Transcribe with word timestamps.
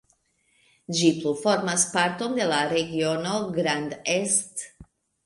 Ĝi 0.99 1.09
plu 1.17 1.33
formas 1.41 1.83
parton 1.97 2.33
de 2.37 2.47
la 2.53 2.63
regiono 2.71 3.35
Grand 3.59 3.95
Est. 4.15 4.65